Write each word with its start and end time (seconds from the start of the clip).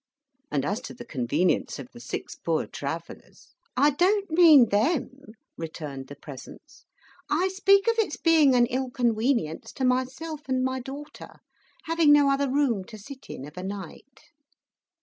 And 0.49 0.65
as 0.65 0.81
to 0.81 0.95
the 0.95 1.05
convenience 1.05 1.77
of 1.77 1.89
the 1.91 1.99
six 1.99 2.33
Poor 2.35 2.65
Travellers" 2.65 3.53
"I 3.77 3.91
don't 3.91 4.31
mean 4.31 4.69
them," 4.69 5.33
returned 5.59 6.07
the 6.07 6.15
presence. 6.15 6.85
"I 7.29 7.49
speak 7.49 7.87
of 7.87 7.99
its 7.99 8.17
being 8.17 8.55
an 8.55 8.65
ill 8.65 8.89
conwenience 8.89 9.71
to 9.73 9.85
myself 9.85 10.49
and 10.49 10.63
my 10.63 10.79
daughter, 10.79 11.35
having 11.83 12.11
no 12.11 12.31
other 12.31 12.49
room 12.49 12.83
to 12.85 12.97
sit 12.97 13.29
in 13.29 13.45
of 13.45 13.55
a 13.57 13.61
night." 13.63 14.31